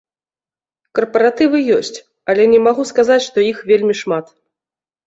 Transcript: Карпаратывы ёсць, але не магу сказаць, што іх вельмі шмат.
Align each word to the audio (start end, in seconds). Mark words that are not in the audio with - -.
Карпаратывы 0.99 1.57
ёсць, 1.77 2.01
але 2.35 2.43
не 2.55 2.59
магу 2.69 2.83
сказаць, 2.95 3.23
што 3.29 3.37
іх 3.53 3.57
вельмі 3.71 3.93
шмат. 4.03 4.25